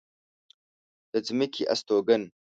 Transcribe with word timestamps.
د 1.11 1.13
ځمکې 1.27 1.63
استوگن 1.73 2.21